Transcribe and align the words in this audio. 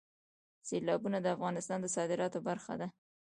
سیلابونه 0.67 1.17
د 1.21 1.27
افغانستان 1.35 1.79
د 1.81 1.87
صادراتو 1.95 2.39
برخه 2.47 2.73
ده. 2.81 2.87